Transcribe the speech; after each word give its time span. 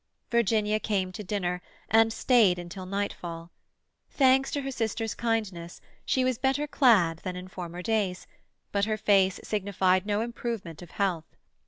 Virginia 0.31 0.79
came 0.79 1.11
to 1.11 1.23
dinner, 1.23 1.61
and 1.87 2.11
stayed 2.11 2.57
until 2.57 2.87
nightfall. 2.87 3.51
Thanks 4.09 4.49
to 4.49 4.61
her 4.63 4.71
sister's 4.71 5.13
kindness, 5.13 5.79
she 6.07 6.23
was 6.23 6.39
better 6.39 6.65
clad 6.65 7.19
than 7.19 7.35
in 7.35 7.47
former 7.47 7.83
days, 7.83 8.25
but 8.71 8.85
her 8.85 8.97
face 8.97 9.39
signified 9.43 10.07
no 10.07 10.21
improvement 10.21 10.81
of 10.81 10.89
health. 10.89 11.35